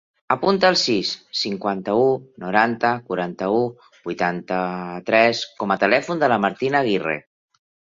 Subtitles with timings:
[0.35, 2.07] Apunta el sis, cinquanta-u,
[2.45, 3.63] noranta, quaranta-u,
[4.11, 7.21] vuitanta-tres com a telèfon de la Martina Agirre.